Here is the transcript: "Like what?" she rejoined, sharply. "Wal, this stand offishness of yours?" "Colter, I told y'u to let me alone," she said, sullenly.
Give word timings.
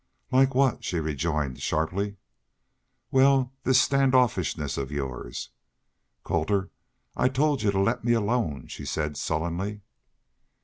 "Like 0.31 0.55
what?" 0.55 0.83
she 0.83 0.99
rejoined, 0.99 1.61
sharply. 1.61 2.17
"Wal, 3.11 3.53
this 3.63 3.79
stand 3.79 4.15
offishness 4.15 4.75
of 4.75 4.89
yours?" 4.89 5.51
"Colter, 6.23 6.71
I 7.15 7.29
told 7.29 7.61
y'u 7.61 7.69
to 7.69 7.79
let 7.79 8.03
me 8.03 8.13
alone," 8.13 8.65
she 8.65 8.83
said, 8.83 9.15
sullenly. 9.15 9.81